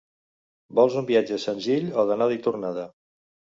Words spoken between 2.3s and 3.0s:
i tornada?